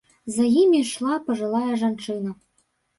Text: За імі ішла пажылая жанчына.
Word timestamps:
За 0.37 0.47
імі 0.61 0.79
ішла 0.87 1.19
пажылая 1.29 1.71
жанчына. 1.85 2.39